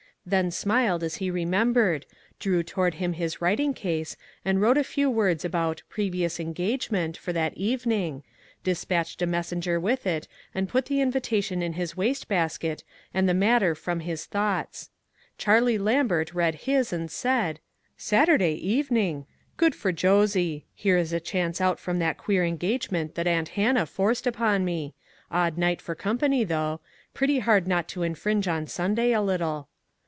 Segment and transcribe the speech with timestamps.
[0.23, 2.05] Then smiled as he re membered,
[2.37, 7.17] drew toward him his writing case and wrote a few words about "previous en gagement,"
[7.17, 8.21] for that evening,
[8.63, 12.83] dispatched a mes senger with it and put the invitation in his waste basket
[13.15, 14.91] and the matter from his thoughts.
[15.39, 17.59] Charlie Lambert read his and said:"
[17.97, 19.25] Saturday evening!
[19.57, 20.67] Good for Josie!
[20.75, 24.93] Here is a chance out from that queer engagement that aunt Hannah forced upon me.
[25.31, 26.79] Odd night for company, though.
[27.15, 29.67] Pretty hard not to infringe on Sunday a little."